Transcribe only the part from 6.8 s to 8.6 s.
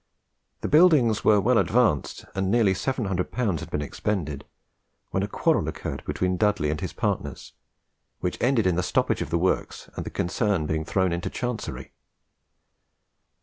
his partners, which